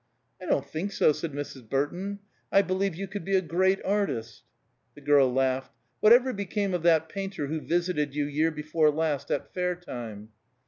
"I 0.41 0.47
don't 0.47 0.65
think 0.65 0.91
so," 0.93 1.11
said 1.11 1.31
Mrs. 1.31 1.69
Burton. 1.69 2.21
"I 2.51 2.63
believe 2.63 2.95
you 2.95 3.07
could 3.07 3.23
be 3.23 3.35
a 3.35 3.39
great 3.41 3.79
artist." 3.85 4.41
The 4.95 5.01
girl 5.01 5.31
laughed. 5.31 5.75
"What 5.99 6.11
ever 6.11 6.33
became 6.33 6.73
of 6.73 6.81
that 6.81 7.07
painter 7.07 7.45
who 7.45 7.61
visited 7.61 8.15
you 8.15 8.25
year 8.25 8.49
before 8.49 8.89
last 8.89 9.29
at 9.29 9.53
fair 9.53 9.75
time?" 9.75 10.29